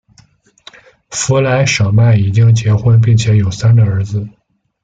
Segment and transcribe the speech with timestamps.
[1.11, 4.27] 弗莱舍曼已经结婚并且有三个儿子。